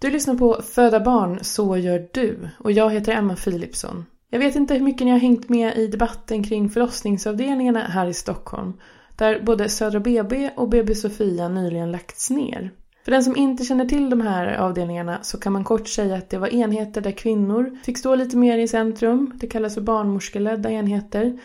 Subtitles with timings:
[0.00, 2.48] Du lyssnar på Föda barn, så gör du.
[2.58, 4.04] Och jag heter Emma Philipsson.
[4.30, 8.14] Jag vet inte hur mycket ni har hängt med i debatten kring förlossningsavdelningarna här i
[8.14, 8.72] Stockholm.
[9.16, 12.70] Där både Södra BB och BB Sofia nyligen lagts ner.
[13.04, 16.30] För den som inte känner till de här avdelningarna så kan man kort säga att
[16.30, 19.32] det var enheter där kvinnor fick stå lite mer i centrum.
[19.34, 21.38] Det kallas för barnmorskeledda enheter.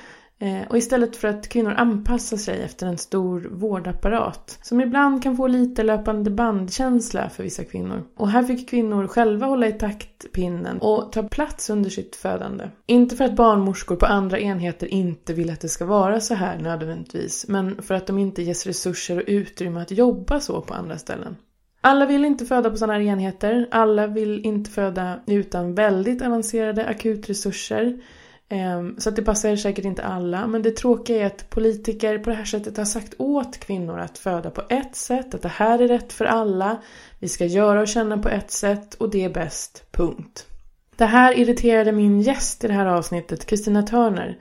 [0.45, 5.37] Eh, och istället för att kvinnor anpassar sig efter en stor vårdapparat som ibland kan
[5.37, 8.03] få lite löpande bandkänsla för vissa kvinnor.
[8.15, 12.69] Och här fick kvinnor själva hålla i taktpinnen och ta plats under sitt födande.
[12.85, 16.59] Inte för att barnmorskor på andra enheter inte vill att det ska vara så här
[16.59, 20.97] nödvändigtvis, men för att de inte ges resurser och utrymme att jobba så på andra
[20.97, 21.35] ställen.
[21.81, 23.67] Alla vill inte föda på sådana här enheter.
[23.71, 27.99] Alla vill inte föda utan väldigt avancerade akutresurser.
[28.49, 30.47] Ehm, så att det passar säkert inte alla.
[30.47, 34.17] Men det tråkiga är att politiker på det här sättet har sagt åt kvinnor att
[34.17, 35.33] föda på ett sätt.
[35.33, 36.81] Att det här är rätt för alla.
[37.19, 39.83] Vi ska göra och känna på ett sätt och det är bäst.
[39.91, 40.45] Punkt.
[40.97, 44.37] Det här irriterade min gäst i det här avsnittet, Kristina Törner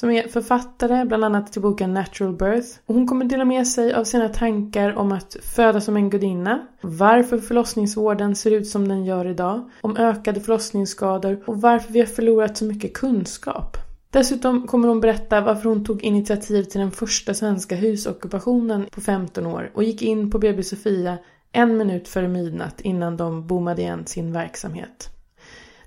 [0.00, 2.68] som är författare bland annat till boken Natural Birth.
[2.86, 6.66] Och hon kommer dela med sig av sina tankar om att föda som en gudinna,
[6.80, 12.06] varför förlossningsvården ser ut som den gör idag, om ökade förlossningsskador och varför vi har
[12.06, 13.76] förlorat så mycket kunskap.
[14.10, 19.46] Dessutom kommer hon berätta varför hon tog initiativ till den första svenska husockupationen på 15
[19.46, 21.18] år och gick in på BB Sofia
[21.52, 25.08] en minut före midnatt innan de bommade igen sin verksamhet.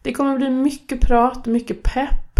[0.01, 2.30] Det kommer bli mycket prat, mycket pepp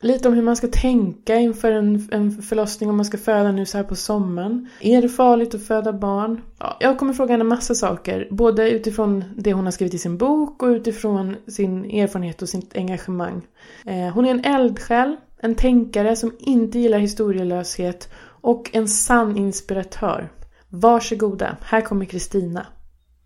[0.00, 3.66] Lite om hur man ska tänka inför en, en förlossning om man ska föda nu
[3.66, 4.68] så här på sommaren.
[4.80, 6.42] Är det farligt att föda barn?
[6.58, 8.28] Ja, jag kommer fråga henne massa saker.
[8.30, 12.76] Både utifrån det hon har skrivit i sin bok och utifrån sin erfarenhet och sitt
[12.76, 13.42] engagemang.
[13.86, 18.08] Eh, hon är en eldsjäl, en tänkare som inte gillar historielöshet
[18.40, 20.28] och en sann inspiratör.
[20.68, 22.66] Varsågoda, här kommer Kristina.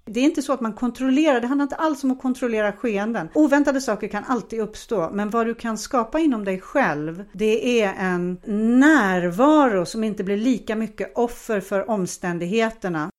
[0.05, 3.29] Det är inte så att man kontrollerar, det handlar inte alls om att kontrollera skeenden.
[3.35, 7.95] Oväntade saker kan alltid uppstå, men vad du kan skapa inom dig själv, det är
[7.99, 8.41] en
[8.81, 13.12] närvaro som inte blir lika mycket offer för omständigheterna.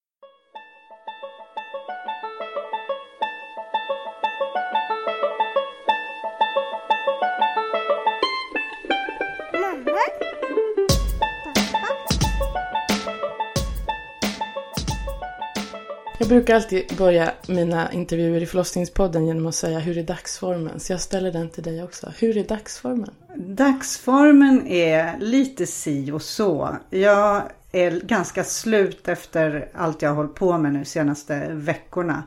[16.34, 20.80] Brukar alltid börja mina intervjuer i förlossningspodden genom att säga hur är dagsformen?
[20.80, 22.14] Så jag ställer den till dig också.
[22.20, 23.10] Hur är dagsformen?
[23.36, 26.78] Dagsformen är lite si och så.
[26.90, 32.24] Jag är ganska slut efter allt jag har hållit på med nu senaste veckorna.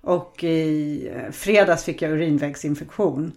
[0.00, 3.32] Och i fredags fick jag urinvägsinfektion.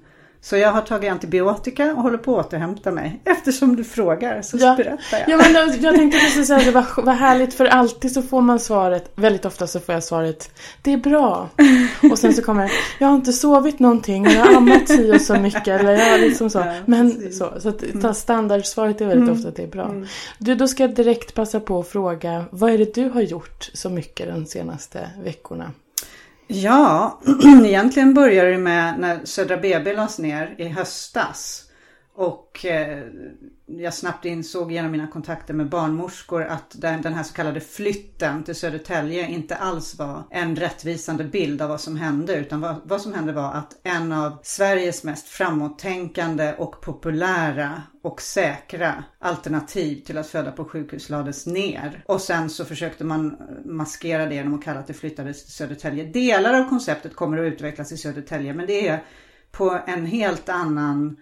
[0.48, 3.20] Så jag har tagit antibiotika och håller på att återhämta mig.
[3.26, 4.76] Eftersom du frågar så ja.
[4.78, 5.30] berättar jag.
[5.30, 9.12] Ja, men jag tänkte precis säga det var, härligt för alltid så får man svaret,
[9.16, 11.50] väldigt ofta så får jag svaret Det är bra.
[12.12, 15.36] Och sen så kommer Jag har inte sovit någonting, jag har ammat si och så
[15.36, 15.68] mycket.
[15.68, 16.64] Eller jag liksom så.
[16.86, 18.14] Men så, så att mm.
[18.14, 19.38] standardsvaret är väldigt mm.
[19.38, 19.86] ofta att det är bra.
[19.86, 20.06] Mm.
[20.38, 23.70] Du, då ska jag direkt passa på att fråga Vad är det du har gjort
[23.74, 25.72] så mycket de senaste veckorna?
[26.48, 27.20] Ja,
[27.66, 31.64] egentligen började det med när Södra BB lades ner i höstas.
[32.20, 33.04] Och eh,
[33.66, 38.56] jag snabbt insåg genom mina kontakter med barnmorskor att den, här så kallade flytten till
[38.56, 42.36] Södertälje inte alls var en rättvisande bild av vad som hände.
[42.36, 48.22] Utan vad, vad som hände var att en av Sveriges mest framåttänkande och populära och
[48.22, 52.04] säkra alternativ till att föda på sjukhus lades ner.
[52.06, 56.04] Och sen så försökte man maskera det genom att kalla att det flyttades till Södertälje.
[56.04, 59.04] Delar av konceptet kommer att utvecklas i Södertälje men det är
[59.52, 61.18] på en helt annan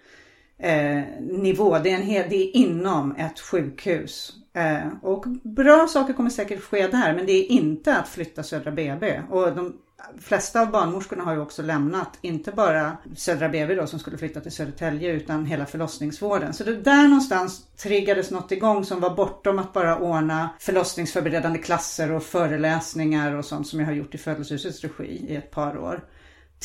[0.57, 1.79] eh, nivå.
[1.79, 4.33] Det är, en det är inom ett sjukhus.
[4.53, 8.71] Eh, och bra saker kommer säkert ske där men det är inte att flytta Södra
[8.71, 9.21] BB.
[9.29, 9.73] Och de
[10.19, 14.39] flesta av barnmorskorna har ju också lämnat, inte bara Södra BB då som skulle flytta
[14.39, 16.53] till Södertälje utan hela förlossningsvården.
[16.53, 22.11] Så det där någonstans triggades något igång som var bortom att bara ordna förlossningsförberedande klasser
[22.11, 26.03] och föreläsningar och sånt som jag har gjort i födelsehusets regi i ett par år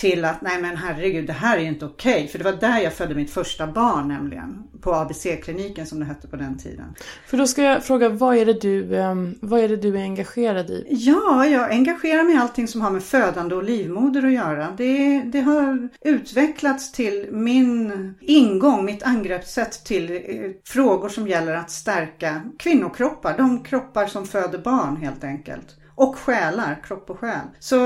[0.00, 2.14] till att nej men herregud det här är inte okej.
[2.14, 2.28] Okay.
[2.28, 4.62] För det var där jag födde mitt första barn nämligen.
[4.80, 6.94] På ABC-kliniken som det hette på den tiden.
[7.26, 10.02] För då ska jag fråga, vad är det du, um, vad är, det du är
[10.02, 10.86] engagerad i?
[10.88, 14.74] Ja, jag engagerar mig i allting som har med födande och livmoder att göra.
[14.76, 20.18] Det, det har utvecklats till min ingång, mitt angreppssätt till eh,
[20.64, 23.38] frågor som gäller att stärka kvinnokroppar.
[23.38, 25.76] De kroppar som föder barn helt enkelt.
[26.00, 27.46] Och själar, kropp och själ.
[27.58, 27.76] Så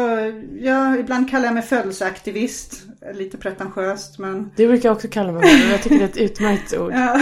[0.61, 2.83] ja, ibland kallar jag mig födelseaktivist.
[3.15, 4.51] Lite pretentiöst men...
[4.57, 6.93] Det brukar jag också kalla mig Jag tycker det är ett utmärkt ord.
[6.93, 7.21] ja.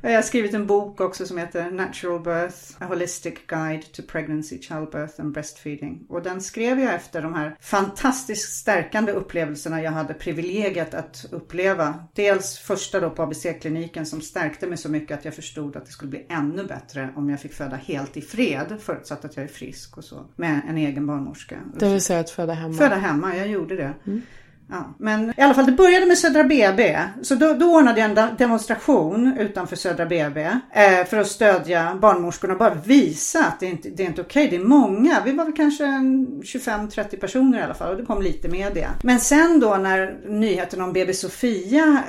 [0.00, 4.58] Jag har skrivit en bok också som heter Natural Birth, A Holistic Guide to Pregnancy,
[4.60, 6.06] Childbirth and Breastfeeding.
[6.08, 11.94] Och den skrev jag efter de här fantastiskt stärkande upplevelserna jag hade privilegiet att uppleva.
[12.14, 15.92] Dels första då på ABC-kliniken som stärkte mig så mycket att jag förstod att det
[15.92, 19.48] skulle bli ännu bättre om jag fick föda helt i fred, förutsatt att jag är
[19.48, 21.58] frisk och så, med en egen barnmorska.
[21.78, 22.74] Det vill säga att föda hemma?
[22.74, 23.94] Föda hemma, jag gjorde det.
[24.06, 24.22] Mm.
[24.70, 26.98] Ja, men i alla fall, det började med Södra BB.
[27.22, 30.40] Så då, då ordnade jag en demonstration utanför Södra BB
[30.72, 34.48] eh, för att stödja barnmorskorna och bara visa att det inte det är inte okej.
[34.48, 35.22] Det är många.
[35.24, 38.90] Vi var väl kanske 25-30 personer i alla fall och det kom lite media.
[39.02, 42.02] Men sen då när nyheten om BB Sofia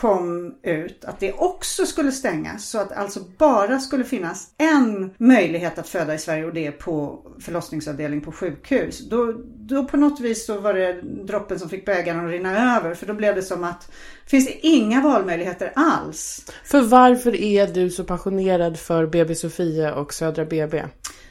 [0.00, 2.68] kom ut att det också skulle stängas.
[2.70, 6.72] Så att alltså bara skulle finnas en möjlighet att föda i Sverige och det är
[6.72, 9.08] på förlossningsavdelning på sjukhus.
[9.08, 12.94] Då, då på något vis så var det droppen som fick bägaren att rinna över.
[12.94, 13.90] För då blev det som att
[14.26, 16.46] finns det inga valmöjligheter alls.
[16.64, 20.82] För varför är du så passionerad för BB Sofia och Södra BB?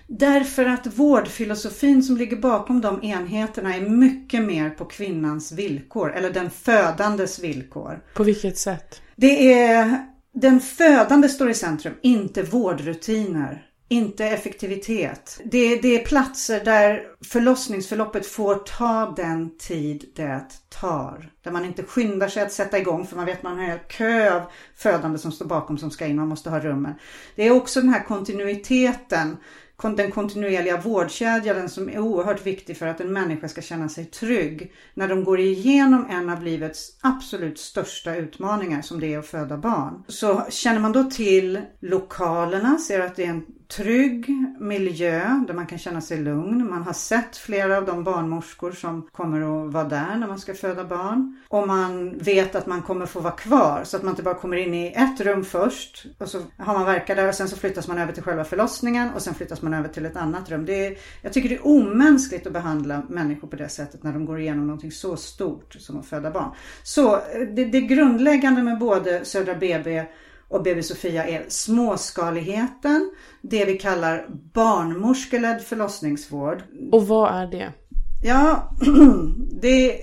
[0.07, 6.29] Därför att vårdfilosofin som ligger bakom de enheterna är mycket mer på kvinnans villkor, eller
[6.29, 8.03] den födandes villkor.
[8.13, 9.01] På vilket sätt?
[9.15, 13.63] Det är, den födande står i centrum, inte vårdrutiner.
[13.89, 15.41] Inte effektivitet.
[15.45, 21.31] Det, det är platser där förlossningsförloppet får ta den tid det tar.
[21.43, 23.79] Där man inte skyndar sig att sätta igång för man vet att man har en
[23.89, 24.41] kö av
[24.75, 26.15] födande som står bakom som ska in.
[26.15, 26.93] Man måste ha rummen.
[27.35, 29.37] Det är också den här kontinuiteten
[29.81, 34.73] den kontinuerliga vårdkedjan som är oerhört viktig för att en människa ska känna sig trygg
[34.93, 39.57] när de går igenom en av livets absolut största utmaningar som det är att föda
[39.57, 40.03] barn.
[40.07, 44.29] Så känner man då till lokalerna, ser att det är en trygg
[44.59, 46.69] miljö där man kan känna sig lugn.
[46.69, 50.53] Man har sett flera av de barnmorskor som kommer att vara där när man ska
[50.53, 51.37] föda barn.
[51.47, 54.57] Och man vet att man kommer få vara kvar så att man inte bara kommer
[54.57, 57.87] in i ett rum först och så har man verkat där och sen så flyttas
[57.87, 60.65] man över till själva förlossningen och sen flyttas man över till ett annat rum.
[60.65, 64.25] Det är, jag tycker det är omänskligt att behandla människor på det sättet när de
[64.25, 66.51] går igenom någonting så stort som att föda barn.
[66.83, 67.21] Så eh,
[67.55, 70.05] det, det grundläggande med både Södra BB
[70.49, 73.11] och BB Sofia är småskaligheten,
[73.41, 76.63] det vi kallar barnmorskeledd förlossningsvård.
[76.91, 77.73] Och vad är det?
[78.21, 78.71] Ja,
[79.61, 80.01] det,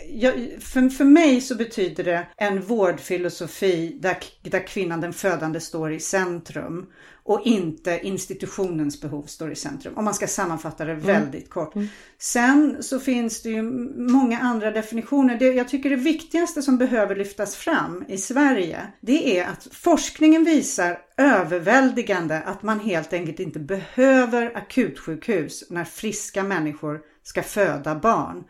[0.60, 6.00] för, för mig så betyder det en vårdfilosofi där, där kvinnan, den födande, står i
[6.00, 6.86] centrum
[7.26, 9.94] och inte institutionens behov står i centrum.
[9.96, 11.06] Om man ska sammanfatta det mm.
[11.06, 11.48] väldigt mm.
[11.48, 11.74] kort.
[11.74, 11.88] Mm.
[12.18, 13.62] Sen så finns det ju
[14.12, 15.38] många andra definitioner.
[15.38, 20.44] Det, jag tycker det viktigaste som behöver lyftas fram i Sverige det är att forskningen
[20.44, 28.44] visar överväldigande att man helt enkelt inte behöver akutsjukhus när friska människor ska föda barn.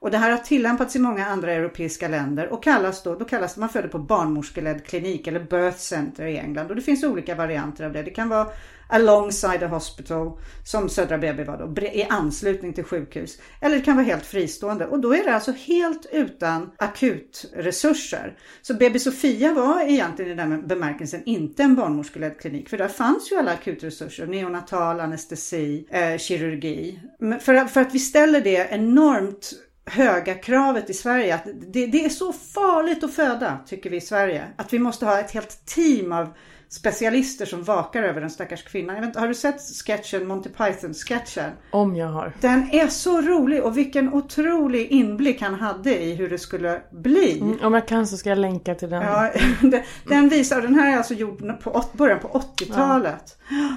[0.00, 3.56] Och det här har tillämpats i många andra europeiska länder och kallas då, då kallas
[3.56, 6.70] man föder på barnmorskeledd klinik eller birth center i England.
[6.70, 8.02] Och det finns olika varianter av det.
[8.02, 8.46] Det kan vara
[8.88, 13.38] alongside a hospital som Södra BB var då, i anslutning till sjukhus.
[13.60, 18.38] Eller det kan vara helt fristående och då är det alltså helt utan akutresurser.
[18.62, 23.32] Så BB Sofia var egentligen i den bemärkelsen inte en barnmorskeledd klinik för där fanns
[23.32, 27.00] ju alla akutresurser, neonatal, anestesi, eh, kirurgi.
[27.40, 29.52] För, för att vi ställer det enormt
[29.90, 34.00] höga kravet i Sverige att det, det, är så farligt att föda, tycker vi i
[34.00, 34.44] Sverige.
[34.56, 36.28] Att vi måste ha ett helt team av
[36.68, 38.96] specialister som vakar över den stackars kvinnan.
[38.96, 41.50] Jag vet, har du sett sketchen, Monty Python-sketchen?
[41.70, 42.32] Om jag har.
[42.40, 47.38] Den är så rolig och vilken otrolig inblick han hade i hur det skulle bli.
[47.40, 49.02] Mm, om jag kan så ska jag länka till den.
[49.02, 49.32] Ja,
[50.08, 53.38] den visar, den här är alltså gjord på början på 80-talet.
[53.48, 53.76] Ja.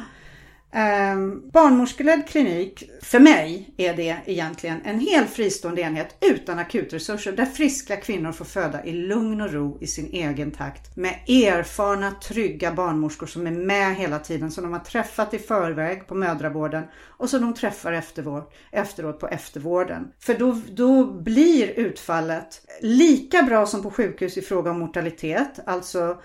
[0.75, 1.17] Eh,
[1.53, 7.97] barnmorskeledd klinik, för mig är det egentligen en helt fristående enhet utan akutresurser där friska
[7.97, 13.27] kvinnor får föda i lugn och ro i sin egen takt med erfarna, trygga barnmorskor
[13.27, 17.41] som är med hela tiden som de har träffat i förväg på mödravården och som
[17.41, 20.11] de träffar eftervård, efteråt på eftervården.
[20.19, 26.17] För då, då blir utfallet lika bra som på sjukhus i fråga om mortalitet, alltså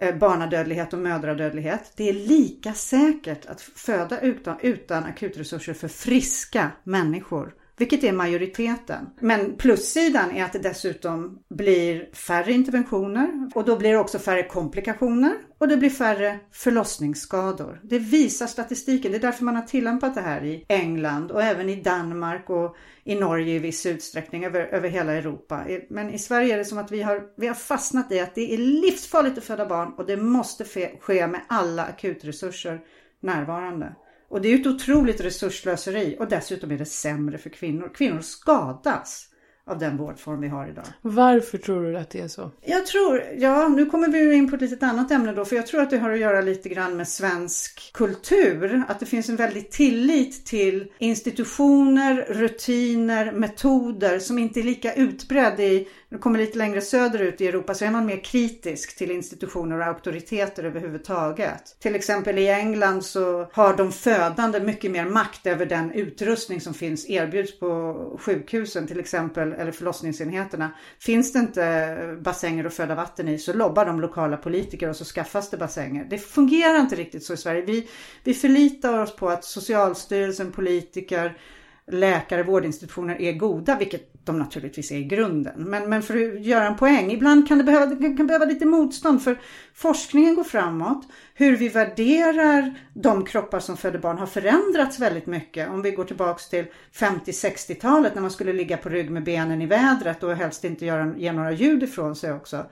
[0.00, 1.92] Eh, barnadödlighet och mödradödlighet.
[1.96, 7.54] Det är lika säkert att föda utan, utan akutresurser för friska människor.
[7.80, 9.06] Vilket är majoriteten.
[9.20, 14.42] Men plussidan är att det dessutom blir färre interventioner och då blir det också färre
[14.42, 17.80] komplikationer och det blir färre förlossningsskador.
[17.82, 19.12] Det visar statistiken.
[19.12, 22.76] Det är därför man har tillämpat det här i England och även i Danmark och
[23.04, 25.64] i Norge i viss utsträckning över, över hela Europa.
[25.90, 28.54] Men i Sverige är det som att vi har, vi har fastnat i att det
[28.54, 30.64] är livsfarligt att föda barn och det måste
[31.00, 32.80] ske med alla akutresurser
[33.20, 33.94] närvarande.
[34.30, 37.90] Och det är ett otroligt resursslöseri och dessutom är det sämre för kvinnor.
[37.94, 39.26] Kvinnor skadas
[39.66, 40.84] av den vårdform vi har idag.
[41.02, 42.50] Varför tror du att det är så?
[42.64, 45.66] Jag tror, ja nu kommer vi in på ett litet annat ämne då, för jag
[45.66, 48.82] tror att det har att göra lite grann med svensk kultur.
[48.88, 55.60] Att det finns en väldig tillit till institutioner, rutiner, metoder som inte är lika utbredd
[55.60, 59.10] i, när du kommer lite längre söderut i Europa så är man mer kritisk till
[59.10, 61.76] institutioner och auktoriteter överhuvudtaget.
[61.78, 66.74] Till exempel i England så har de födande mycket mer makt över den utrustning som
[66.74, 70.70] finns erbjuds på sjukhusen till exempel eller förlossningsenheterna.
[70.98, 75.04] Finns det inte bassänger att föda vatten i så lobbar de lokala politiker och så
[75.04, 76.04] skaffas det bassänger.
[76.04, 77.62] Det fungerar inte riktigt så i Sverige.
[77.62, 77.88] Vi,
[78.24, 81.38] vi förlitar oss på att Socialstyrelsen, politiker,
[81.92, 85.54] läkare, vårdinstitutioner är goda, vilket de naturligtvis är i grunden.
[85.56, 89.22] Men, men för att göra en poäng, ibland kan det behöva, kan behöva lite motstånd
[89.22, 89.40] för
[89.74, 91.08] forskningen går framåt.
[91.34, 95.70] Hur vi värderar de kroppar som föder barn har förändrats väldigt mycket.
[95.70, 99.66] Om vi går tillbaks till 50-60-talet när man skulle ligga på rygg med benen i
[99.66, 102.66] vädret och helst inte göra, ge några ljud ifrån sig också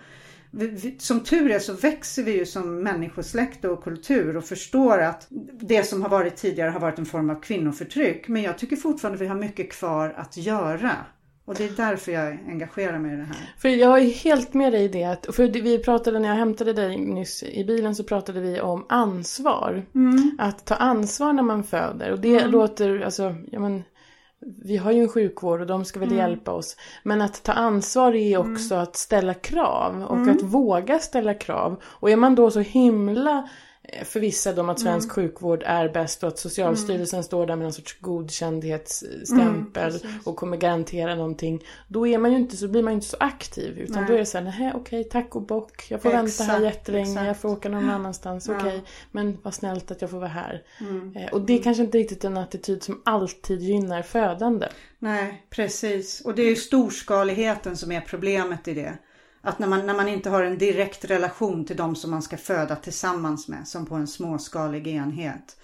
[0.99, 5.27] som tur är så växer vi ju som människosläkte och kultur och förstår att
[5.61, 8.29] det som har varit tidigare har varit en form av kvinnoförtryck.
[8.29, 10.93] Men jag tycker fortfarande vi har mycket kvar att göra.
[11.49, 13.55] Och det är därför jag engagerar mig i det här.
[13.59, 15.05] För jag är helt med dig i det.
[15.05, 18.87] Att, för vi pratade när jag hämtade dig nyss i bilen så pratade vi om
[18.89, 19.87] ansvar.
[19.95, 20.37] Mm.
[20.39, 22.13] Att ta ansvar när man föder.
[22.13, 22.51] Och det mm.
[22.51, 23.83] låter, alltså, ja men
[24.41, 26.19] vi har ju en sjukvård och de ska väl mm.
[26.19, 26.77] hjälpa oss.
[27.03, 28.53] Men att ta ansvar är mm.
[28.53, 28.83] också mm.
[28.83, 30.37] att ställa krav och mm.
[30.37, 31.83] att våga ställa krav.
[31.85, 33.49] Och är man då så himla
[34.05, 35.15] förvissad om att svensk mm.
[35.15, 37.25] sjukvård är bäst och att Socialstyrelsen mm.
[37.25, 41.65] står där med någon sorts godkändhetsstämpel mm, och kommer garantera någonting.
[41.89, 44.05] Då är man ju inte, så blir man ju inte så aktiv utan Nej.
[44.09, 45.87] då är det så här, nej okej tack och bock.
[45.91, 47.27] Jag får exakt, vänta här jättelänge, exakt.
[47.27, 48.57] jag får åka någon annanstans, ja.
[48.61, 48.83] okej.
[49.13, 50.63] Men vad snällt att jag får vara här.
[50.81, 51.17] Mm.
[51.17, 54.69] Eh, och det är kanske inte riktigt en attityd som alltid gynnar födande.
[54.99, 56.21] Nej, precis.
[56.21, 58.99] Och det är ju storskaligheten som är problemet i det.
[59.41, 62.37] Att när man, när man inte har en direkt relation till de som man ska
[62.37, 65.57] föda tillsammans med, som på en småskalig enhet.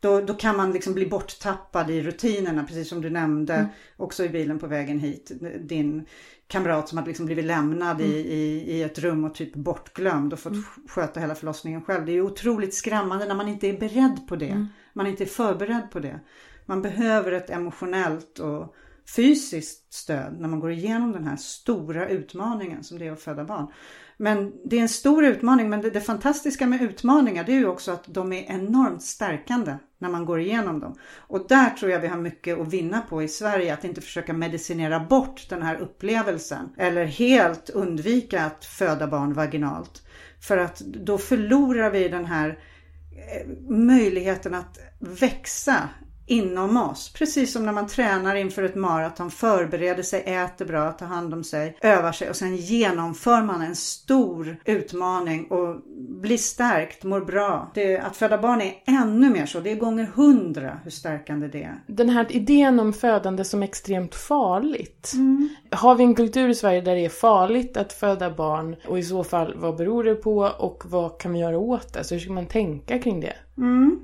[0.00, 3.66] Då, då kan man liksom bli borttappad i rutinerna, precis som du nämnde mm.
[3.96, 5.32] också i bilen på vägen hit.
[5.60, 6.06] Din
[6.46, 8.12] kamrat som hade liksom blivit lämnad mm.
[8.12, 10.64] i, i, i ett rum och typ bortglömd och fått mm.
[10.88, 12.06] sköta hela förlossningen själv.
[12.06, 14.48] Det är ju otroligt skrämmande när man inte är beredd på det.
[14.48, 14.66] Mm.
[14.92, 16.20] Man är inte förberedd på det.
[16.66, 18.74] Man behöver ett emotionellt och
[19.16, 23.44] fysiskt stöd när man går igenom den här stora utmaningen som det är att föda
[23.44, 23.66] barn.
[24.16, 27.66] Men det är en stor utmaning men det, det, fantastiska med utmaningar det är ju
[27.66, 30.94] också att de är enormt stärkande när man går igenom dem.
[31.16, 34.32] Och där tror jag vi har mycket att vinna på i Sverige, att inte försöka
[34.32, 40.02] medicinera bort den här upplevelsen eller helt undvika att föda barn vaginalt.
[40.40, 45.88] För att då förlorar vi den här eh, möjligheten att växa
[46.32, 47.12] inom oss.
[47.12, 51.44] Precis som när man tränar inför ett maraton, förbereder sig, äter bra, tar hand om
[51.44, 55.76] sig, övar sig och sen genomför man en stor utmaning och
[56.20, 57.70] blir stärkt, mår bra.
[57.74, 61.62] Det, att föda barn är ännu mer så, det är gånger hundra hur stärkande det
[61.62, 61.82] är.
[61.86, 65.12] Den här idén om födande som extremt farligt.
[65.14, 65.48] Mm.
[65.70, 69.02] Har vi en kultur i Sverige där det är farligt att föda barn och i
[69.02, 72.04] så fall vad beror det på och vad kan vi göra åt det?
[72.04, 73.34] Så hur ska man tänka kring det?
[73.56, 74.00] Mm.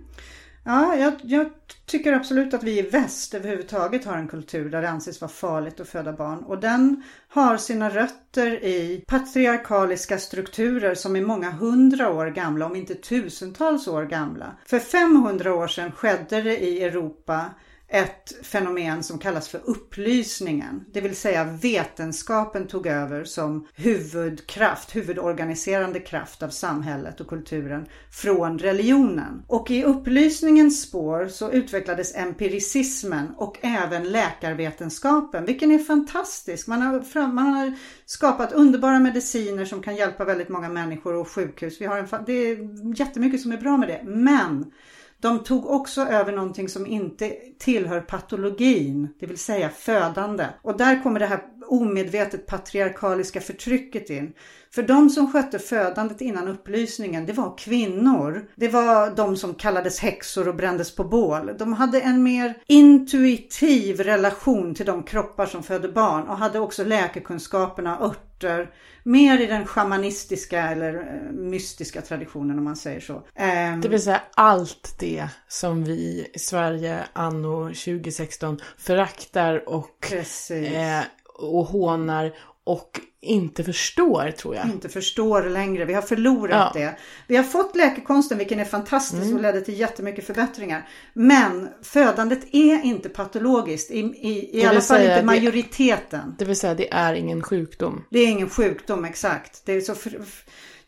[0.68, 1.50] Ja, jag, jag,
[1.86, 5.80] tycker absolut att vi i väst överhuvudtaget har en kultur där det anses vara farligt
[5.80, 6.38] att föda barn.
[6.38, 12.76] Och den har sina rötter i patriarkaliska strukturer som är många hundra år gamla, om
[12.76, 14.56] inte tusentals år gamla.
[14.66, 17.50] För 500 år sedan skedde det i Europa
[17.90, 20.84] ett fenomen som kallas för upplysningen.
[20.92, 28.58] Det vill säga vetenskapen tog över som huvudkraft, huvudorganiserande kraft av samhället och kulturen från
[28.58, 29.42] religionen.
[29.46, 36.66] Och i upplysningens spår så utvecklades empiricismen och även läkarvetenskapen, vilken är fantastisk.
[36.66, 37.74] Man har, fram, man har
[38.06, 41.80] skapat underbara mediciner som kan hjälpa väldigt många människor och sjukhus.
[41.80, 42.58] Vi har en, det är
[42.98, 44.02] jättemycket som är bra med det.
[44.04, 44.72] Men
[45.20, 50.46] de tog också över någonting som inte tillhör patologin, det vill säga födande.
[50.62, 54.32] Och där kommer det här omedvetet patriarkaliska förtrycket in.
[54.74, 58.48] För de som skötte födandet innan upplysningen, det var kvinnor.
[58.56, 61.50] Det var de som kallades häxor och brändes på bål.
[61.58, 66.84] De hade en mer intuitiv relation till de kroppar som födde barn och hade också
[66.84, 67.98] läkekunskaperna,
[68.44, 68.70] örter,
[69.02, 73.22] mer i den shamanistiska eller eh, mystiska traditionen om man säger så.
[73.34, 80.12] Ehm, det vill säga allt det som vi i Sverige anno 2016 föraktar och,
[80.50, 81.02] eh,
[81.38, 82.32] och hånar
[82.64, 84.66] och inte förstår tror jag.
[84.66, 85.84] Inte förstår längre.
[85.84, 86.80] Vi har förlorat Ja.
[86.80, 86.96] det.
[87.26, 89.34] Vi har fått läkekonsten vilken är fantastisk Mm.
[89.36, 90.88] och ledde till jättemycket förbättringar.
[91.12, 93.90] Men födandet är inte patologiskt.
[93.90, 96.34] I, i, i alla fall inte det- majoriteten.
[96.38, 98.04] Det vill säga, det är ingen sjukdom.
[98.10, 99.62] Det är ingen sjukdom exakt.
[99.64, 99.94] Det är, så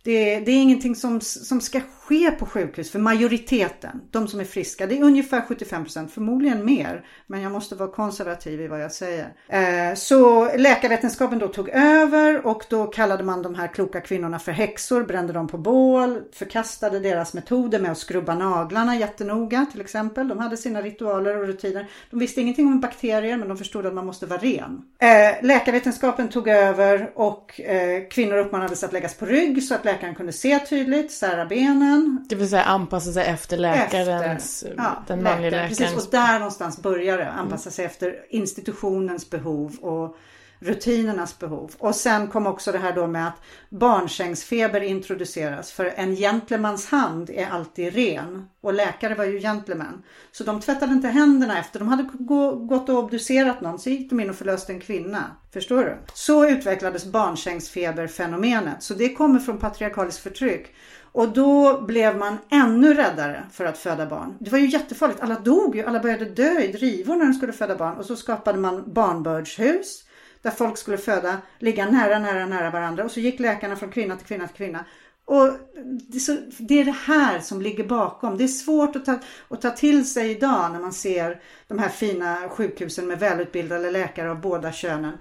[0.03, 4.45] det, det är ingenting som, som ska ske på sjukhus för majoriteten, de som är
[4.45, 4.87] friska.
[4.87, 7.05] Det är ungefär 75%, förmodligen mer.
[7.26, 9.33] Men jag måste vara konservativ i vad jag säger.
[9.49, 14.52] Eh, så läkarvetenskapen då tog över och då kallade man de här kloka kvinnorna för
[14.52, 20.29] häxor, brände dem på bål, förkastade deras metoder med att skrubba naglarna jättenoga till exempel.
[20.29, 21.87] De hade sina ritualer och rutiner.
[22.11, 24.83] De visste ingenting om bakterier men de förstod att man måste vara ren.
[24.99, 30.14] Eh, läkarvetenskapen tog över och eh, kvinnor uppmanades att läggas på rygg så att läkaren
[30.14, 32.00] kunde se tydligt, sära benen.
[32.28, 35.69] Det vill säga anpassa sig efter läkarens, Efter, ja, den manliga läkaren.
[35.69, 36.04] Precis, läkarens.
[36.07, 37.30] och där någonstans börjar det.
[37.30, 40.16] Anpassa sig efter institutionens behov och
[40.62, 41.71] rutinernas behov.
[41.78, 45.73] Och sen kom också det här då med att barnsängsfeber introduceras.
[45.73, 48.49] För en gentlemans hand är alltid ren.
[48.61, 50.02] Och läkare var ju gentlemän.
[50.33, 51.78] Så de tvättade inte händerna efter.
[51.78, 53.78] De hade gå- gått och obducerat någon.
[53.78, 55.25] Så gick de in och förlöste en kvinna.
[55.52, 55.97] Förstår du?
[56.14, 58.83] Så utvecklades barnsängsfeberfenomenet.
[58.83, 60.75] Så det kommer från patriarkaliskt förtryck.
[61.12, 64.37] Och då blev man ännu räddare för att föda barn.
[64.40, 65.21] Det var ju jättefarligt.
[65.21, 65.85] Alla dog ju.
[65.85, 67.97] Alla började dö i drivor när de skulle föda barn.
[67.97, 70.05] Och så skapade man barnbördshus.
[70.43, 73.05] Där folk skulle föda, ligga nära, nära, nära varandra.
[73.05, 74.85] Och så gick läkarna från kvinna till kvinna till kvinna.
[75.25, 75.50] Och
[75.85, 78.38] det är, det det här som ligger bakom.
[78.38, 81.88] Det är svårt att ta, att ta till sig idag när man ser de här
[81.88, 85.12] fina sjukhusen med välutbildade läkare av båda könen.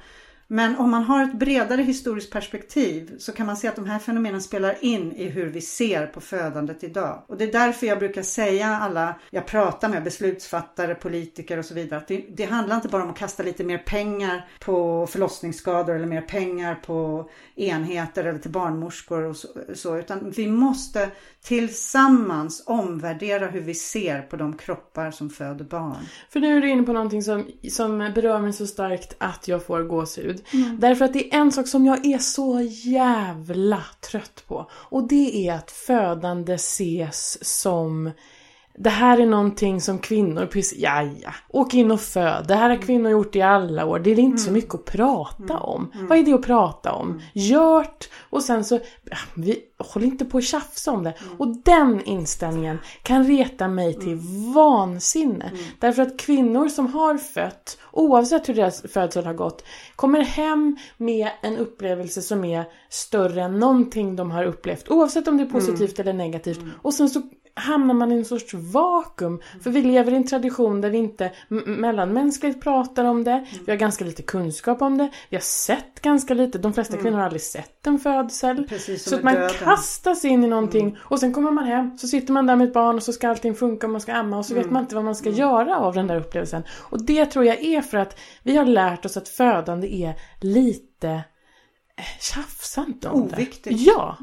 [0.51, 3.99] Men om man har ett bredare historiskt perspektiv så kan man se att de här
[3.99, 7.23] fenomenen spelar in i hur vi ser på födandet idag.
[7.27, 11.73] Och det är därför jag brukar säga alla jag pratar med, beslutsfattare, politiker och så
[11.73, 15.95] vidare, att det, det handlar inte bara om att kasta lite mer pengar på förlossningsskador
[15.95, 21.09] eller mer pengar på enheter eller till barnmorskor och så, så utan vi måste
[21.43, 25.97] tillsammans omvärdera hur vi ser på de kroppar som föder barn.
[26.29, 29.65] För nu är du inne på någonting som, som berör mig så starkt att jag
[29.65, 30.38] får gåshud.
[30.77, 34.69] Därför att det är en sak som jag är så jävla trött på.
[34.71, 38.11] Och det är att födande ses som
[38.81, 42.45] det här är någonting som kvinnor precis, ja ja, åk in och föd.
[42.47, 43.99] Det här har kvinnor gjort i alla år.
[43.99, 45.91] Det är inte så mycket att prata om.
[46.09, 47.21] Vad är det att prata om?
[47.33, 48.79] Gjort och sen så,
[49.35, 51.13] vi håller inte på att tjafsa om det.
[51.37, 54.19] Och den inställningen kan reta mig till
[54.55, 55.51] vansinne.
[55.79, 59.63] Därför att kvinnor som har fött, oavsett hur deras födsel har gått,
[59.95, 64.89] kommer hem med en upplevelse som är större än någonting de har upplevt.
[64.89, 66.59] Oavsett om det är positivt eller negativt.
[66.81, 67.21] Och sen så
[67.59, 69.41] hamnar man i en sorts vakuum.
[69.63, 71.31] För vi lever i en tradition där vi inte
[71.65, 73.45] mellanmänskligt pratar om det.
[73.65, 75.09] Vi har ganska lite kunskap om det.
[75.29, 76.57] Vi har sett ganska lite.
[76.57, 78.69] De flesta kvinnor har aldrig sett en födsel.
[78.99, 79.49] Så att man döden.
[79.49, 82.73] kastas in i någonting och sen kommer man hem så sitter man där med ett
[82.73, 84.63] barn och så ska allting funka och man ska amma och så Mm.
[84.63, 86.63] vet man inte vad man ska göra av den där upplevelsen.
[86.79, 91.21] Och det tror jag är för att vi har lärt oss att födande är lite
[91.99, 93.63] eh, tjafsant om Oviktigt.
[93.63, 93.83] det.
[93.83, 94.17] Ja!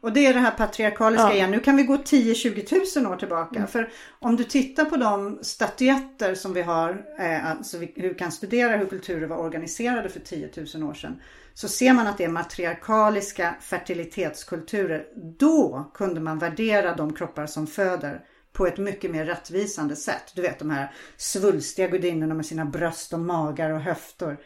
[0.00, 1.34] Och det är det här patriarkaliska Ja.
[1.34, 1.50] igen.
[1.50, 3.66] Nu kan vi gå 10-20 tusen år tillbaka.
[3.66, 8.14] För om du tittar på de statyetter som vi har, eh, alltså vi, hur vi
[8.14, 11.20] kan studera hur kulturer var organiserade för 10 000 år sedan.
[11.54, 15.06] Så ser man att det är matriarkaliska fertilitetskulturer.
[15.38, 20.32] Då kunde man värdera de kroppar som föder på ett mycket mer rättvisande sätt.
[20.34, 24.38] Du vet de här svulstiga gudinnorna med sina bröst och magar och höfter.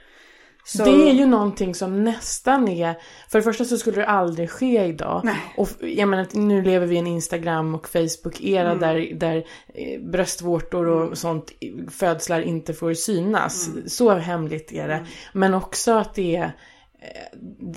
[0.66, 2.94] Så- Det är ju någonting som nästan är...
[3.28, 5.20] För det första så skulle det aldrig ske idag.
[5.24, 5.36] Nej.
[5.56, 8.78] Och jag menar, nu lever vi i en Instagram och Facebook-era Mm.
[8.80, 9.36] där, där
[9.74, 13.68] eh, bröstvårtor och sånt, eh, födslar inte får synas.
[13.68, 13.88] Mm.
[13.88, 15.06] Så hemligt är det.
[15.32, 16.52] Men också att det är...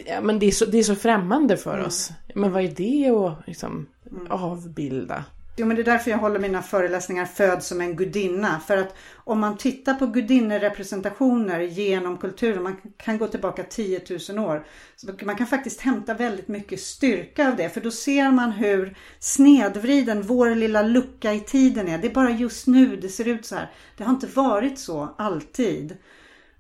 [0.06, 1.86] eh, Men det är, så, det är så främmande för Mm.
[1.86, 2.12] oss.
[2.36, 3.88] Men vad är det att liksom,
[4.30, 5.24] avbilda?
[5.60, 8.60] Jo men det är därför jag håller mina föreläsningar Född som en gudinna.
[8.60, 14.40] För att om man tittar på gudinnerepresentationer genom kulturen, man kan gå tillbaka 10 000
[14.40, 14.66] år.
[14.96, 17.70] Så man kan faktiskt hämta väldigt mycket styrka av det.
[17.70, 21.98] För då ser man hur snedvriden vår lilla lucka i tiden är.
[21.98, 23.72] Det är bara just nu det ser ut så här.
[23.98, 25.98] Det har inte varit så alltid.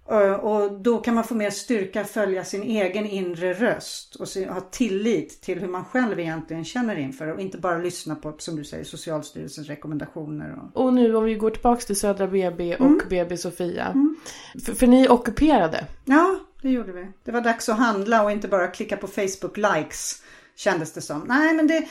[0.09, 4.27] Eh, Och då kan man få mer styrka att följa sin egen inre röst och
[4.53, 8.55] ha tillit till hur man själv egentligen känner inför och inte bara lyssna på, som
[8.55, 10.59] du säger, Socialstyrelsens rekommendationer.
[10.73, 10.85] Och...
[10.85, 13.01] Och nu om vi går tillbaks till Södra BB och Mm.
[13.09, 13.93] BB Sofia.
[14.65, 15.85] För, för ni ockuperade.
[16.05, 17.07] Ja, det gjorde vi.
[17.23, 20.23] Det var dags att handla och inte bara klicka på Facebook likes
[20.55, 21.23] kändes det som.
[21.27, 21.87] Nej men det,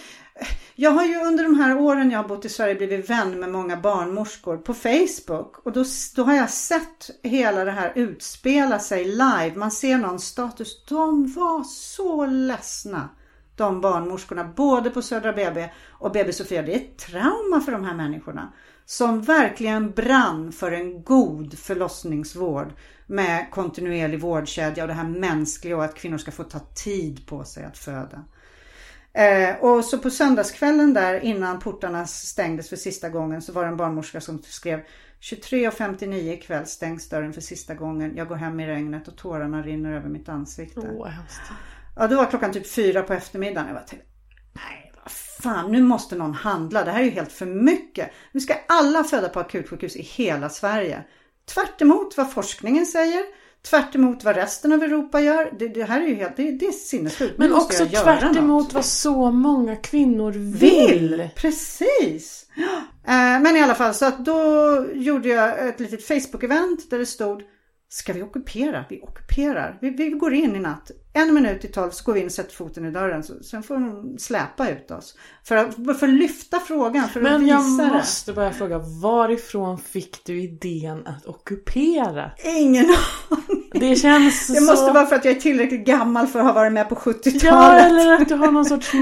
[0.74, 3.52] jag har ju under de här åren jag har bott i Sverige blivit vän med
[3.52, 5.84] många barnmorskor på Facebook och då,
[6.16, 9.52] då har jag sett hela det här utspela sig live.
[9.56, 10.84] Man ser någon status.
[10.88, 13.08] De var så ledsna
[13.56, 16.62] de barnmorskorna, både på Södra BB och BB Sofia.
[16.62, 18.52] Det är ett trauma för de här människorna
[18.84, 22.72] som verkligen brann för en god förlossningsvård
[23.06, 27.44] med kontinuerlig vårdkedja och det här mänskliga och att kvinnor ska få ta tid på
[27.44, 28.24] sig att föda.
[29.16, 33.68] Eh, och så på söndagskvällen där innan portarna stängdes för sista gången så var det
[33.68, 34.80] en barnmorska som skrev
[35.20, 38.16] 23.59 ikväll stängs dörren för sista gången.
[38.16, 40.80] Jag går hem i regnet och tårarna rinner över mitt ansikte.
[40.80, 41.10] Oh,
[41.96, 43.66] ja, då var klockan typ fyra på eftermiddagen.
[43.66, 44.08] Jag var tänkte,
[44.52, 46.84] nej vad fan, nu måste någon handla.
[46.84, 48.10] Det här är ju helt för mycket.
[48.32, 51.04] Nu ska alla föda på akutsjukhus i hela Sverige.
[51.54, 51.82] Tvärt
[52.16, 53.22] vad forskningen säger
[53.70, 55.52] Tvärt vad resten av Europa gör.
[55.58, 57.38] Det, det här är ju helt, det, det är sinnessjukt.
[57.38, 58.36] Men också tvärt
[58.74, 61.08] vad så många kvinnor vill.
[61.10, 61.28] vill.
[61.36, 62.46] Precis.
[63.06, 67.06] Eh, men i alla fall så att då gjorde jag ett litet Facebook-event där det
[67.06, 67.42] stod
[67.88, 68.84] Ska vi ockupera?
[68.88, 69.78] Vi ockuperar.
[69.80, 70.90] Vi, vi går in i natt.
[71.16, 73.22] En minut i tolv så går vi in och sätter foten i dörren.
[73.22, 75.14] Så, sen får de släpa ut oss.
[75.44, 78.78] För att, för att lyfta frågan, för Men att visa Men jag måste bara fråga,
[78.78, 82.30] varifrån fick du idén att ockupera?
[82.44, 83.70] Ingen aning.
[83.80, 84.64] Det känns Det så...
[84.64, 87.42] måste vara för att jag är tillräckligt gammal för att ha varit med på 70-talet.
[87.42, 88.92] Ja, eller att du har någon sorts...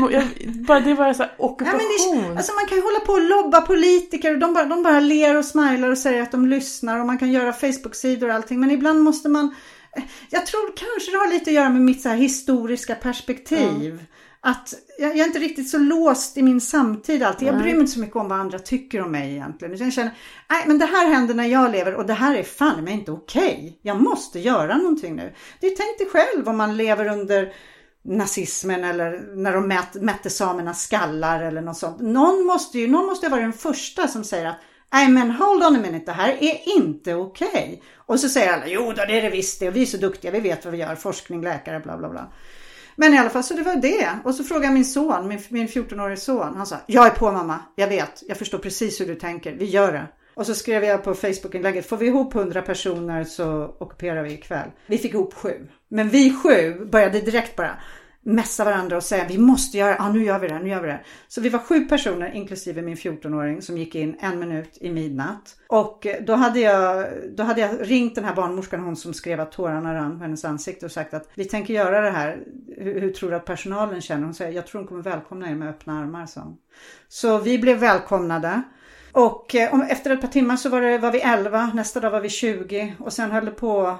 [0.66, 1.81] Bara, det var så här, ockupation.
[1.81, 4.64] Ja, men det, alltså man kan ju hålla på och lobba politiker och de bara,
[4.64, 8.29] de bara ler och smilar och säger att de lyssnar och man kan göra Facebook-sidor
[8.29, 8.61] och allting.
[8.61, 9.55] Men ibland måste man
[10.31, 13.93] jag tror kanske det har lite att göra med mitt så historiska perspektiv.
[13.93, 14.01] Mm.
[14.41, 17.49] Att jag, jag, är inte riktigt så låst i min samtid alltid.
[17.49, 19.77] Jag bryr mig inte så mycket om vad andra tycker om mig egentligen.
[19.79, 20.15] Jag känner,
[20.51, 23.13] nej men det här händer när jag lever och det här är fan mig inte
[23.13, 23.55] okej.
[23.55, 23.73] Okay.
[23.83, 25.35] Jag måste göra någonting nu.
[25.61, 27.53] Det är tänk dig själv om man lever under
[28.05, 32.01] nazismen eller när de mät, mätte samernas skallar eller något sånt.
[32.01, 34.61] Någon måste ju någon måste vara den första som säger att
[34.93, 37.49] nej men hold on a minute, det här är inte okej.
[37.49, 37.81] Okay.
[38.07, 39.97] Och så säger alla, jo då det är det visst det och vi är så
[39.97, 42.33] duktiga, vi vet vad vi gör, forskning, läkare, bla bla bla.
[42.97, 44.09] Men i alla fall så det var det.
[44.25, 46.57] Och så frågade jag min son, min, min 14-årige son.
[46.57, 49.64] Han sa, jag är på mamma, jag vet, jag förstår precis hur du tänker, vi
[49.64, 50.07] gör det.
[50.35, 54.71] Och så skrev jag på Facebook-inlägget, får vi ihop 100 personer så ockuperar vi ikväll.
[54.87, 55.69] Vi fick ihop sju.
[55.88, 57.77] Men vi sju började direkt bara,
[58.25, 60.89] mässa varandra och säga vi måste göra, ja nu gör vi det, nu gör vi
[60.89, 61.01] det.
[61.29, 65.57] Så vi var sju personer inklusive min 14-åring som gick in en minut i midnatt.
[65.67, 67.07] Och eh, då hade jag,
[67.37, 70.45] då hade jag ringt den här barnmorskan, hon som skrev att tårarna rann på hennes
[70.45, 72.45] ansikte och sagt att vi tänker göra det här.
[72.77, 74.25] Hur, hur tror du att personalen känner?
[74.25, 76.27] Hon säger jag tror de kommer välkomna er med öppna armar.
[76.27, 76.57] Så,
[77.09, 78.63] så vi blev välkomnade.
[79.13, 82.21] Och eh, efter ett par timmar så var, det, var vi 11, nästa dag var
[82.21, 83.99] vi 20 och sen höll det på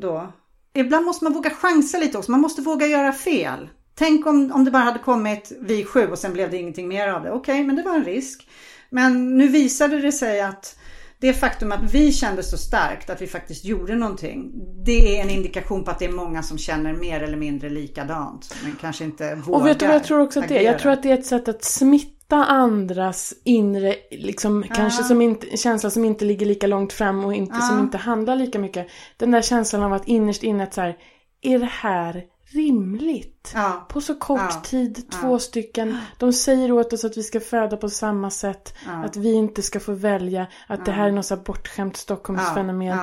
[0.00, 0.32] då
[0.76, 2.30] ibland måste man våga chansa lite också.
[2.30, 3.68] Man måste våga göra fel.
[3.94, 7.08] Tänk om, om det bara hade kommit vi sju och sen blev det ingenting mer
[7.08, 7.30] av det.
[7.30, 8.48] Okej, okay, men det var en risk.
[8.90, 10.76] Men nu visade det sig att
[11.18, 14.52] det faktum att vi kände så starkt att vi faktiskt gjorde någonting.
[14.84, 18.54] Det är en indikation på att det är många som känner mer eller mindre likadant.
[18.64, 20.62] Men kanske inte vågar Och vet du vad jag tror också att det är?
[20.62, 24.74] Jag tror att det är ett sätt att smitta andras inre, liksom ja.
[24.74, 27.60] kanske som inte, känsla som inte ligger lika långt fram och inte, ja.
[27.60, 28.86] som inte handlar lika mycket.
[29.16, 30.96] Den där känslan av att innerst inne att så här,
[31.42, 33.52] är det här rimligt?
[33.54, 33.86] Ja.
[33.88, 34.60] På så kort ja.
[34.64, 35.98] tid, två stycken.
[36.18, 38.74] De säger åt oss att vi ska föda på samma sätt.
[39.04, 40.46] Att vi inte ska få välja.
[40.66, 42.98] Att det här är något så bortskämt Stockholmsfenomen.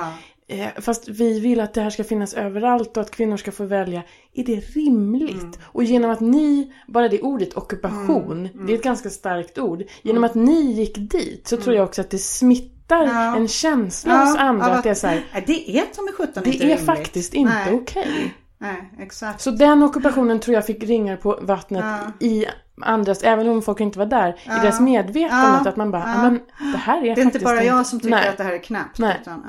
[0.48, 3.64] Eh, fast vi vill att det här ska finnas överallt och att kvinnor ska få
[3.64, 4.02] välja.
[4.34, 5.42] Är det rimligt?
[5.42, 5.52] Mm.
[5.62, 8.52] Och genom att ni, bara det ordet ockupation, mm.
[8.54, 8.66] Mm.
[8.66, 9.82] det är ett ganska starkt ord.
[10.02, 10.30] Genom mm.
[10.30, 11.76] att ni gick dit så tror mm.
[11.76, 13.36] jag också att det smittar ja.
[13.36, 14.64] en känsla ja, hos andra.
[14.64, 16.86] Att, att det är så här, Det är som i sjutton Det inte är rimligt.
[16.86, 18.02] faktiskt inte okej.
[18.02, 18.30] Okay.
[18.58, 19.40] Nej, exakt.
[19.40, 22.26] Så den ockupationen tror jag fick ringar på vattnet ja.
[22.26, 22.46] i
[22.82, 24.58] andras, även om folk inte var där, ja.
[24.58, 26.40] i deras medvetande att man bara, men
[26.72, 28.28] det här är Det är faktiskt inte bara jag som tycker Nej.
[28.28, 28.98] att det här är knäppt.
[28.98, 29.18] Nej.
[29.22, 29.42] Utan,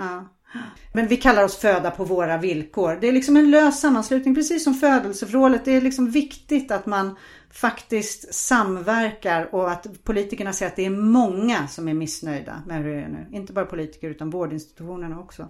[0.95, 2.97] men vi kallar oss föda på våra villkor.
[3.01, 5.65] Det är liksom en lös sammanslutning, precis som födelsevrålet.
[5.65, 7.15] Det är liksom viktigt att man
[7.51, 12.95] faktiskt samverkar och att politikerna ser att det är många som är missnöjda med hur
[12.95, 13.25] det är nu.
[13.31, 15.49] Inte bara politiker utan vårdinstitutionerna också.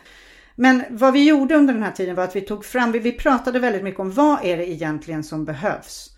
[0.56, 3.60] Men vad vi gjorde under den här tiden var att vi tog fram, vi pratade
[3.60, 6.15] väldigt mycket om vad är det egentligen som behövs?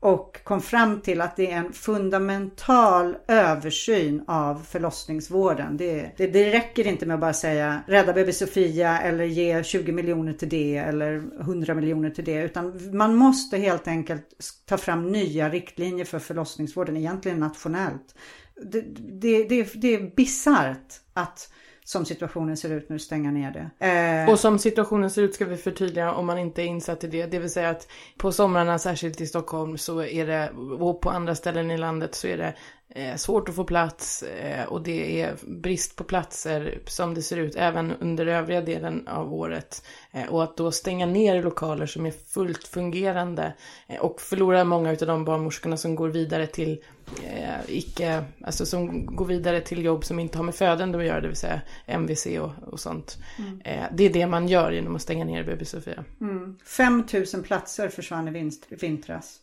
[0.00, 5.76] Och kom fram till att det är en fundamental översyn av förlossningsvården.
[5.76, 9.92] Det, det, det räcker inte med att bara säga rädda BB Sofia eller ge 20
[9.92, 12.42] miljoner till det eller 100 miljoner till det.
[12.42, 14.26] Utan man måste helt enkelt
[14.66, 18.14] ta fram nya riktlinjer för förlossningsvården, egentligen nationellt.
[18.62, 18.80] Det,
[19.20, 21.52] det, det, det är bisarrt att
[21.90, 23.86] som situationen ser ut nu, stänga ner det.
[23.86, 27.06] Eh, Och som situationen ser ut ska vi förtydliga om man inte är insatt i
[27.06, 27.26] det.
[27.26, 31.34] Det vill säga att på somrarna, särskilt i Stockholm, så är det, och på andra
[31.34, 32.54] ställen i landet så är det
[32.94, 37.36] eh, svårt att få plats eh, och det är brist på platser som det ser
[37.36, 39.82] ut även under övriga delen av året.
[40.12, 43.54] Eh, och att då stänga ner lokaler som är fullt fungerande
[43.88, 46.82] eh, och förlora många av de barnmorskorna som går vidare till
[47.24, 51.20] eh, icke, alltså som går vidare till jobb som inte har med födande att göra,
[51.20, 53.18] det vill säga MVC och, och sånt.
[53.64, 56.04] Eh, det är det man gör genom att stänga ner BB Sofia.
[56.20, 59.38] mm, 5 000 platser försvann i vinst, vintras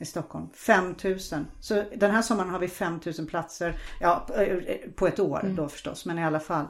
[0.00, 0.48] i Stockholm.
[0.54, 1.18] 5 000.
[1.60, 5.68] Så den här sommaren har vi 5 000 platser, ja eh, på ett år då
[5.68, 6.66] förstås, men i alla fall.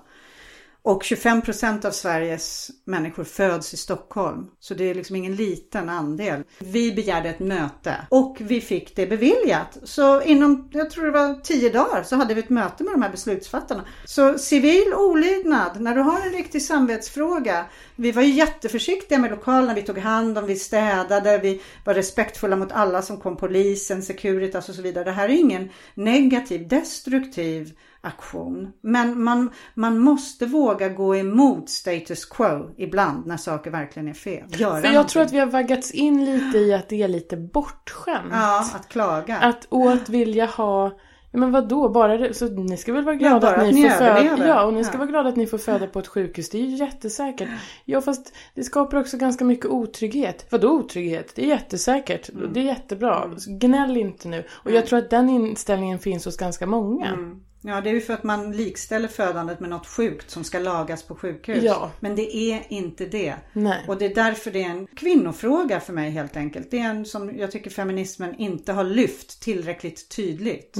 [0.82, 4.46] Och 25 procent av Sveriges människor föds i Stockholm.
[4.60, 6.42] Så det är liksom ingen liten andel.
[6.58, 9.78] Vi begärde ett möte och vi fick det beviljat.
[9.82, 13.02] Så inom, jag tror det var 10 dagar, så hade vi ett möte med de
[13.02, 13.84] här beslutsfattarna.
[14.04, 17.64] Så civil olydnad, när du har en riktig samvetsfråga.
[17.96, 22.56] Vi var ju jätteförsiktiga med lokalerna, vi tog hand om, vi städade, vi var respektfulla
[22.56, 25.04] mot alla som kom, polisen, Securitas och så vidare.
[25.04, 28.72] Det här är ingen negativ, destruktiv aktion.
[28.82, 34.44] Men man, man måste våga gå emot status quo ibland när saker verkligen är fel.
[34.48, 35.12] Göra För jag någonting.
[35.12, 38.28] tror att vi har vaggats in lite i att det är lite bortskämt.
[38.32, 39.36] Ja, att klaga.
[39.38, 40.84] Att, och att vilja ha,
[41.30, 43.68] ja, men vad då bara det, så ni ska väl vara glada bara att ni,
[43.68, 44.98] att ni får föda, ja och ni ska Ja.
[44.98, 47.48] vara glada att ni får föda på ett sjukhus, det är ju jättesäkert.
[47.84, 50.46] Ja fast det skapar också ganska mycket otrygghet.
[50.50, 51.32] Vadå otrygghet?
[51.34, 52.52] Det är jättesäkert, Mm.
[52.52, 53.30] det är jättebra.
[53.60, 54.44] Gnäll inte nu.
[54.50, 57.06] Och jag tror att den inställningen finns hos ganska många.
[57.06, 57.40] Mm.
[57.62, 61.02] Ja, det är ju för att man likställer födandet med något sjukt som ska lagas
[61.02, 61.64] på sjukhus.
[61.64, 61.90] Ja.
[62.00, 63.34] Men det är inte det.
[63.52, 63.84] Nej.
[63.88, 66.70] Och det är därför det är en kvinnofråga för mig helt enkelt.
[66.70, 70.76] Det är en som jag tycker feminismen inte har lyft tillräckligt tydligt.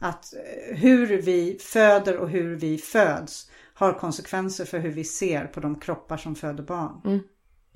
[0.00, 5.44] Att eh, hur vi föder och hur vi föds har konsekvenser för hur vi ser
[5.44, 7.00] på de kroppar som föder barn.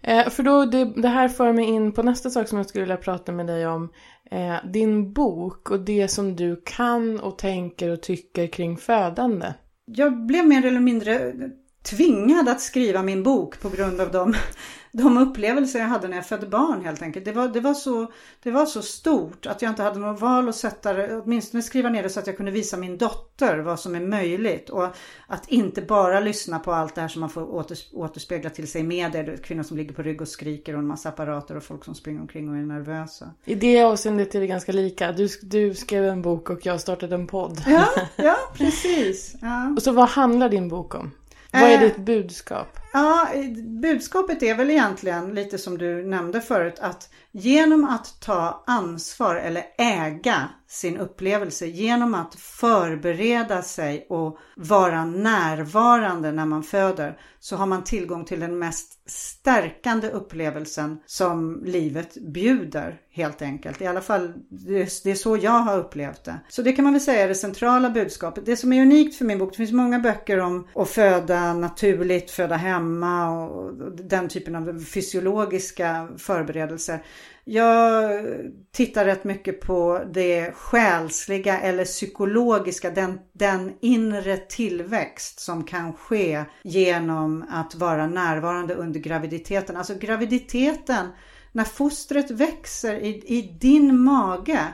[0.03, 2.85] Eh, för då, det, det här för mig in på nästa sak som jag skulle
[2.85, 3.89] vilja prata med dig om.
[4.31, 9.55] Eh, din bok och det som du kan och tänker och tycker kring födande.
[9.85, 11.33] Jag blev mer eller mindre
[11.83, 14.35] tvingad att skriva min bok på grund av de,
[14.93, 17.25] de upplevelser jag hade när jag födde barn helt enkelt.
[17.25, 20.49] Det var, det, var så, det var så stort att jag inte hade något val
[20.49, 23.81] att sätta det, åtminstone skriva ner det så att jag kunde visa min dotter vad
[23.81, 24.71] som är möjligt.
[24.71, 24.89] Och
[25.27, 28.83] att inte bara lyssna på allt det här som man får åters, återspegla till sig
[28.83, 31.85] i är Kvinnor som ligger på rygg och skriker och en massa apparater och folk
[31.85, 33.31] som springer omkring och är nervösa.
[33.45, 35.13] I det avseendet är vi ganska lika.
[35.13, 37.63] Du, du skrev en bok och jag startade en podd.
[37.67, 39.35] Ja, ja precis.
[39.41, 39.75] Ja.
[39.77, 41.11] Och så vad handlar din bok om?
[41.53, 42.79] Vad är Eh, ditt budskap?
[42.93, 43.51] Ja, eh,
[43.81, 49.65] budskapet är väl egentligen lite som du nämnde förut att genom att ta ansvar eller
[49.79, 57.67] äga sin upplevelse, genom att förbereda sig och vara närvarande när man föder så har
[57.67, 63.81] man tillgång till den mest stärkande upplevelsen som livet bjuder helt enkelt.
[63.81, 66.41] I alla fall det, är så jag har upplevt det.
[66.49, 68.47] Så det kan man väl säga är det centrala budskapet.
[68.47, 72.31] Det som är unikt för min bok, det finns många böcker om att föda naturligt,
[72.31, 72.80] föda hemma
[73.31, 77.05] och den typen av fysiologiska förberedelser.
[77.45, 78.11] Jag
[78.73, 86.45] tittar rätt mycket på det själsliga eller psykologiska, den, den inre tillväxt som kan ske
[86.63, 89.77] genom att vara närvarande under graviditeten.
[89.77, 91.07] Alltså graviditeten,
[91.53, 94.67] när fostret växer i, i din mage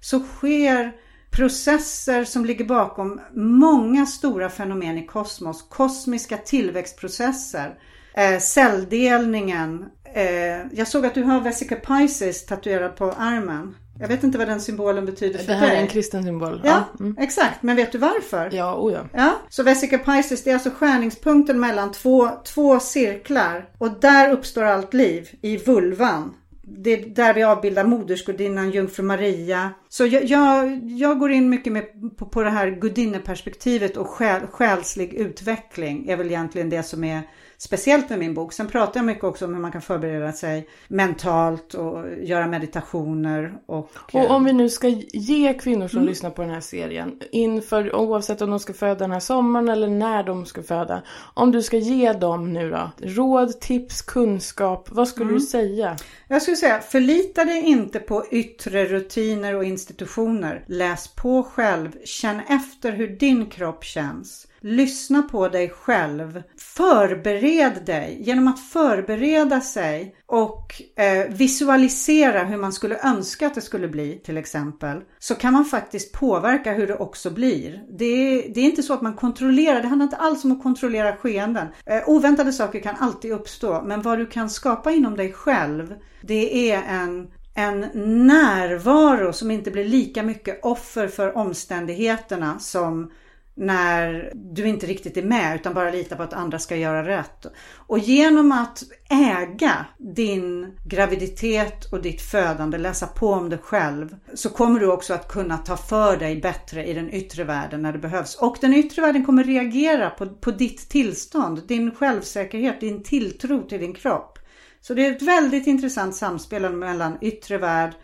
[0.00, 0.92] så sker
[1.36, 5.62] processer som ligger bakom många stora fenomen i kosmos.
[5.68, 7.78] Kosmiska tillväxtprocesser.
[8.14, 9.84] Eh, celldelningen.
[10.14, 13.74] Eh, jag såg att du har Vesica Pisces tatuerad på armen.
[13.98, 15.76] Jag vet inte vad den symbolen betyder för Det här dig.
[15.76, 16.60] är en kristen symbol.
[16.64, 17.16] Ja, mm.
[17.18, 17.62] exakt.
[17.62, 18.50] Men vet du varför?
[18.52, 19.08] Ja, ja.
[19.12, 24.62] Ja, så Vesica Pisces det är alltså skärningspunkten mellan två, två cirklar och där uppstår
[24.62, 26.34] allt liv i vulvan.
[26.66, 29.70] Det är där vi avbildar modersgudinnan, jungfru Maria.
[29.88, 31.84] Så jag, jag, jag går in mycket med
[32.16, 37.22] på, på det här gudinneperspektivet och själ, själslig utveckling är väl egentligen det som är
[37.64, 38.52] speciellt med min bok.
[38.52, 43.54] Sen pratar jag mycket också om hur man kan förbereda sig mentalt och göra meditationer
[43.66, 43.90] och...
[44.12, 48.42] Och om vi nu ska ge kvinnor som lyssnar på den här serien inför, oavsett
[48.42, 51.02] om de ska föda den här sommaren eller när de ska föda.
[51.34, 55.96] Om du ska ge dem nu då, råd, tips, kunskap, vad skulle du säga?
[56.28, 60.64] Jag skulle säga, förlita dig inte på yttre rutiner och institutioner.
[60.66, 66.42] Läs på själv, känn efter hur din kropp känns lyssna på dig själv.
[66.58, 68.18] Förbered dig.
[68.20, 74.20] Genom att förbereda sig och eh, visualisera hur man skulle önska att det skulle bli
[74.24, 75.00] till exempel.
[75.18, 77.82] Så kan man faktiskt påverka hur det också blir.
[77.98, 80.62] Det är, det är inte så att man kontrollerar, det handlar inte alls om att
[80.62, 81.66] kontrollera skeenden.
[81.86, 86.72] Eh, oväntade saker kan alltid uppstå men vad du kan skapa inom dig själv det
[86.72, 87.80] är en en
[88.26, 93.10] närvaro som inte blir lika mycket offer för omständigheterna som
[93.56, 97.46] när du inte riktigt är med utan bara litar på att andra ska göra rätt.
[97.76, 104.48] Och genom att äga din graviditet och ditt födande, läsa på om det själv, så
[104.48, 107.98] kommer du också att kunna ta för dig bättre i den yttre världen när det
[107.98, 108.34] behövs.
[108.34, 113.80] Och den yttre världen kommer reagera på, på ditt tillstånd, din självsäkerhet, din tilltro till
[113.80, 114.38] din kropp.
[114.80, 117.94] Så det är ett väldigt intressant samspel mellan yttre värld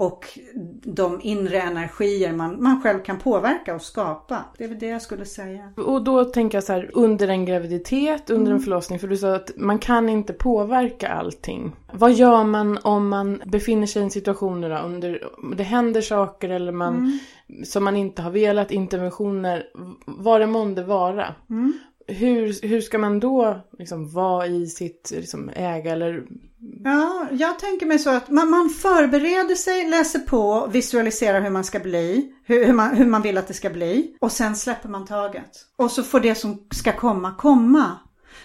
[0.00, 0.38] och
[0.82, 4.44] de inre energier man, man själv kan påverka och skapa.
[4.58, 5.72] Det är väl det jag skulle säga.
[5.76, 8.56] Och då tänker jag så här, under en graviditet, under mm.
[8.56, 11.76] en förlossning, för du sa att man kan inte påverka allting.
[11.92, 16.48] Vad gör man om man befinner sig i en situation då, under, det händer saker
[16.48, 16.96] eller man,
[17.48, 17.64] mm.
[17.64, 19.64] som man inte har velat, interventioner,
[20.06, 21.34] vad det månde vara.
[21.50, 21.72] Mm
[22.06, 26.24] hur, hur ska man då liksom vara i sitt liksom, äga eller?
[26.84, 31.64] Ja, jag tänker mig så att man, man förbereder sig, läser på, visualiserar hur man
[31.64, 34.88] ska bli, hur, hur, man, hur man vill att det ska bli och sen släpper
[34.88, 35.50] man taget.
[35.76, 37.96] Och så får det som ska komma komma.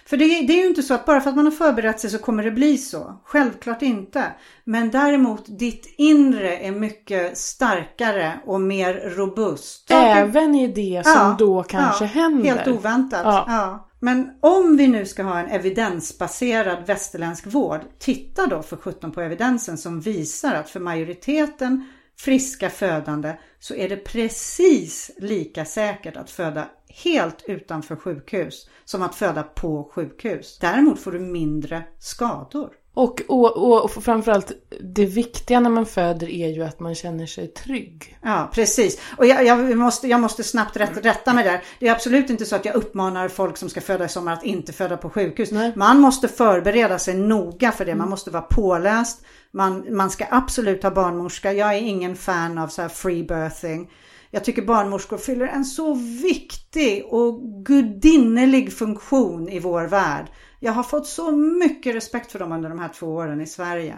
[0.06, 2.10] För det, det, är ju inte så att bara för att man har förberett sig
[2.10, 3.22] så kommer det bli så.
[3.26, 4.24] Självklart inte.
[4.64, 9.92] Men däremot ditt inre är mycket starkare och mer robust.
[9.92, 12.56] Även i det som ja, då kanske ja, händer.
[12.56, 13.22] Helt oväntat.
[13.48, 13.90] Ja.
[14.06, 19.22] Men om vi nu ska ha en evidensbaserad västerländsk vård, titta då för 17 på
[19.22, 21.88] evidensen som visar att för majoriteten
[22.18, 29.16] friska födande så är det precis lika säkert att föda helt utanför sjukhus som att
[29.16, 30.58] föda på sjukhus.
[30.62, 32.70] Däremot får du mindre skador.
[32.96, 37.48] Och, och, och framförallt det viktiga när man föder är ju att man känner sig
[37.48, 38.18] trygg.
[38.22, 39.02] Ja, precis.
[39.18, 41.64] Och jag, jag måste, jag måste snabbt rätta, rätta mig där.
[41.80, 44.44] Det är absolut inte så att jag uppmanar folk som ska föda i sommar att
[44.44, 45.52] inte föda på sjukhus.
[45.52, 45.74] Nej.
[45.76, 47.92] Man måste förbereda sig noga för det.
[47.92, 48.10] Man mm.
[48.10, 49.26] måste vara påläst.
[49.52, 51.54] Man, man ska absolut ha barnmorska.
[51.54, 53.90] Jag är ingen fan av så här free birthing.
[54.32, 60.26] Jag tycker barnmorskor fyller en så viktig och gudinnerlig funktion i vår värld.
[60.66, 63.96] Jag har fått så mycket respekt för dem under de här två åren i Sverige.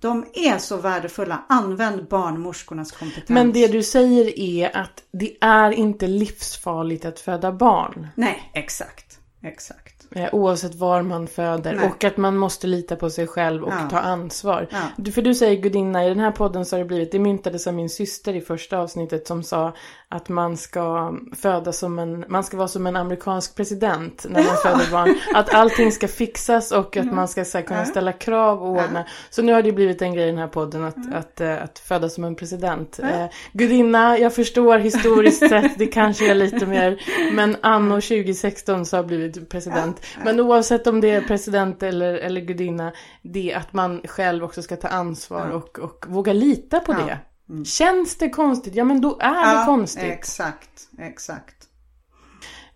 [0.00, 1.44] De är så värdefulla.
[1.48, 3.28] Använd barnmorskornas kompetens.
[3.28, 8.08] Men det du säger är att det är inte livsfarligt att föda barn.
[8.14, 9.18] Nej, exakt.
[9.42, 10.06] Exakt.
[10.10, 11.74] Eh, oavsett var man föder.
[11.74, 11.86] Nej.
[11.86, 13.88] Och att man måste lita på sig själv och ja.
[13.90, 14.68] ta ansvar.
[14.70, 15.12] Ja.
[15.12, 17.74] För du säger gudinna, i den här podden så har det blivit, det myntades av
[17.74, 19.74] min syster i första avsnittet som sa
[20.10, 24.54] att man ska födas som en, man ska vara som en amerikansk president när man
[24.64, 24.70] ja.
[24.70, 25.18] föder barn.
[25.34, 29.04] Att allting ska fixas och att man ska här, kunna ställa krav och ordna.
[29.30, 31.12] Så nu har det blivit en grej i den här podden att, mm.
[31.12, 32.98] att, att, eh, att födas som en president.
[32.98, 38.96] Eh, gudinna, jag förstår historiskt sett, det kanske är lite mer, men anno 2016 så
[38.96, 40.06] har blivit president.
[40.24, 42.92] Men oavsett om det är president eller, eller gudinna,
[43.22, 47.18] det är att man själv också ska ta ansvar och, och våga lita på det.
[47.48, 47.64] Mm.
[47.64, 48.74] Känns det konstigt?
[48.74, 50.02] Ja men då är ja, det konstigt.
[50.02, 51.68] Exakt, exakt.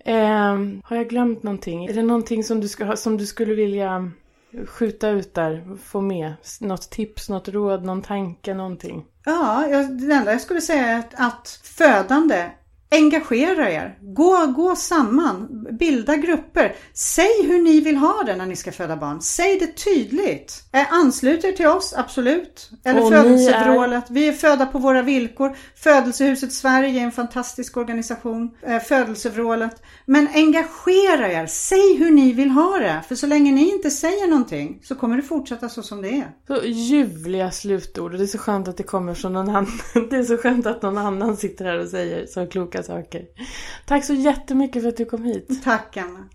[0.04, 1.86] Eh, har jag glömt någonting?
[1.86, 4.10] Är det någonting som du, ska, som du skulle vilja
[4.66, 5.76] skjuta ut där?
[5.84, 6.34] Få med?
[6.60, 9.04] Något tips, något råd, någon tanke, någonting?
[9.24, 12.50] Ja, jag, det enda jag skulle säga är att, att födande
[12.92, 16.74] Engagera er, gå, gå samman, bilda grupper.
[16.94, 19.20] Säg hur ni vill ha det när ni ska föda barn.
[19.22, 20.62] Säg det tydligt.
[20.72, 22.70] Eh, anslut er till oss, absolut.
[22.84, 24.10] Eller födelsevrålet.
[24.10, 24.14] Är...
[24.14, 25.56] Vi är födda på våra villkor.
[25.76, 28.50] Födelsehuset Sverige är en fantastisk organisation.
[28.62, 29.82] Eh, födelsevrålet.
[30.06, 33.00] Men engagera er, säg hur ni vill ha det.
[33.08, 36.30] För så länge ni inte säger någonting så kommer det fortsätta så som det är.
[36.46, 38.12] Så ljuvliga slutord.
[38.12, 39.66] Det är så skönt att det kommer från någon annan.
[40.10, 43.26] Det är så skönt att någon annan sitter här och säger så kloka saker.
[43.86, 45.62] Tack så jättemycket för att du kom hit.
[45.64, 46.28] Tack Anna.